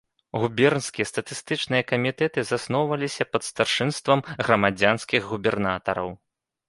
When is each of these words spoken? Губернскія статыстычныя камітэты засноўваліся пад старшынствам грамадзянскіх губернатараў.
Губернскія 0.43 1.05
статыстычныя 1.09 1.83
камітэты 1.91 2.39
засноўваліся 2.51 3.23
пад 3.35 3.43
старшынствам 3.51 4.19
грамадзянскіх 4.45 5.21
губернатараў. 5.35 6.09